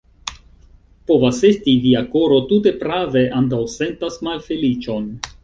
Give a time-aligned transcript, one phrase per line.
[1.11, 5.09] Povas esti, via koro tute prave antaŭsentas malfeliĉon.